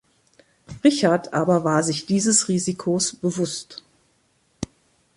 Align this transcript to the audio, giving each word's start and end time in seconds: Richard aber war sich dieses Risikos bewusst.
Richard 0.83 1.31
aber 1.31 1.63
war 1.63 1.83
sich 1.83 2.07
dieses 2.07 2.47
Risikos 2.47 3.13
bewusst. 3.15 3.83